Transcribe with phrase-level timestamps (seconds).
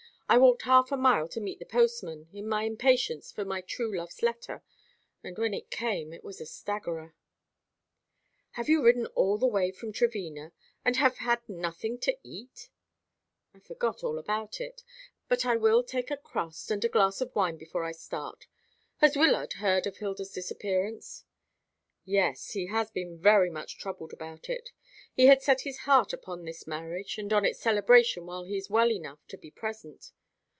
[0.33, 3.97] I walked half a mile to meet the postman, in my impatience for my true
[3.97, 4.63] love's letter,
[5.21, 7.13] and when it came it was a staggerer."
[8.55, 10.53] "And you have ridden all the way from Trevena,
[10.85, 12.69] and have had nothing to eat?"
[13.53, 14.85] "I forgot all about it;
[15.27, 18.47] but I will take a crust and a glass of wine before I start.
[18.99, 21.25] Has Wyllard heard of Hilda's disappearance?"
[22.05, 24.71] "Yes, he has been very much troubled about it.
[25.13, 28.69] He had set his heart upon this marriage, and on its celebration while he is
[28.69, 30.13] well enough to be present.